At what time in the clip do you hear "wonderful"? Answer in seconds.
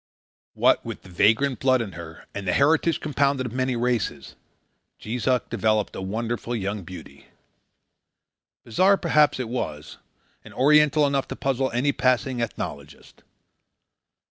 6.01-6.55